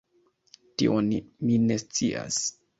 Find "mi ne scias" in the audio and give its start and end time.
1.19-2.45